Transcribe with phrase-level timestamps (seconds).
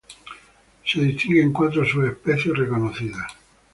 [0.83, 3.33] Se distinguen cuatro subespecies reconocidas.